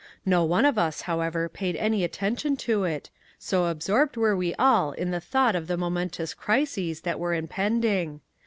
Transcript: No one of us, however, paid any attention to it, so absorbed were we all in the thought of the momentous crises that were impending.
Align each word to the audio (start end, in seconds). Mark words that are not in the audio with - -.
No 0.25 0.43
one 0.43 0.65
of 0.65 0.79
us, 0.79 1.01
however, 1.01 1.47
paid 1.47 1.75
any 1.75 2.03
attention 2.03 2.57
to 2.57 2.85
it, 2.85 3.11
so 3.37 3.67
absorbed 3.67 4.17
were 4.17 4.35
we 4.35 4.55
all 4.55 4.93
in 4.93 5.11
the 5.11 5.19
thought 5.21 5.55
of 5.55 5.67
the 5.67 5.77
momentous 5.77 6.33
crises 6.33 7.01
that 7.01 7.19
were 7.19 7.35
impending. 7.35 8.21